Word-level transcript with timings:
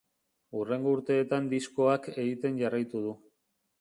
Hurrengo 0.59 0.93
urteetan 0.97 1.49
diskoak 1.53 2.09
egiten 2.25 2.59
jarraitu 2.63 3.05
du. 3.09 3.13